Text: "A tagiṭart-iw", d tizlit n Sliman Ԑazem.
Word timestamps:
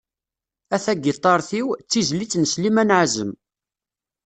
"A 0.75 0.77
tagiṭart-iw", 0.83 1.67
d 1.73 1.85
tizlit 1.89 2.33
n 2.37 2.43
Sliman 2.53 2.93
Ԑazem. 2.97 3.31